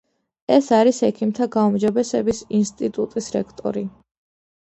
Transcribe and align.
ის 0.53 0.67
არის 0.77 1.01
ექიმთა 1.07 1.47
გაუმჯობესების 1.55 2.39
ინსტიტუტის 2.61 3.29
რექტორი. 3.37 3.85